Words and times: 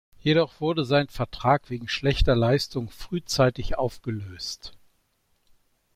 Jedoch 0.19 0.59
wurde 0.59 0.83
sein 0.83 1.09
Vertrag 1.09 1.69
wegen 1.69 1.87
schlechter 1.87 2.35
Leistung 2.35 2.89
frühzeitig 2.89 3.77
aufgelöst. 3.77 4.75